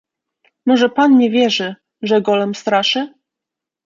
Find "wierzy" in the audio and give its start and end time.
1.29-1.75